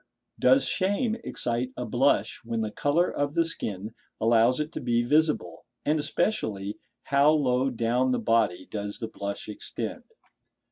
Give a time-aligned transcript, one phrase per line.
[0.39, 5.03] Does shame excite a blush when the colour of the skin allows it to be
[5.03, 5.63] visible?
[5.85, 10.05] and especially how low down the body does the blush extend?